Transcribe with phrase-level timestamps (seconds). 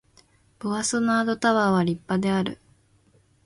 [0.57, 2.57] ボワソナードタワーは立派である